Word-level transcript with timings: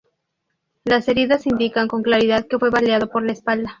Las 0.83 1.07
heridas 1.09 1.45
indican 1.45 1.87
con 1.87 2.01
claridad 2.01 2.47
que 2.47 2.57
fue 2.57 2.71
baleado 2.71 3.07
por 3.11 3.23
la 3.23 3.33
espalda. 3.33 3.69